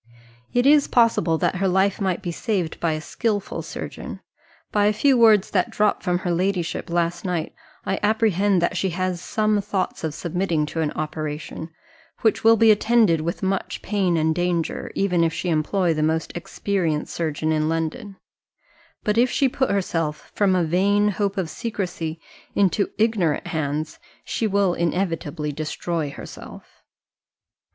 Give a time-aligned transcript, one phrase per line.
[0.51, 4.19] "It is possible that her life might be saved by a skilful surgeon.
[4.71, 7.53] By a few words that dropped from her ladyship last night,
[7.85, 11.69] I apprehend that she has some thoughts of submitting to an operation,
[12.21, 16.31] which will be attended with much pain and danger, even if she employ the most
[16.33, 18.15] experienced surgeon in London;
[19.03, 22.19] but if she put herself, from a vain hope of secrecy,
[22.55, 26.81] into ignorant hands, she will inevitably destroy herself."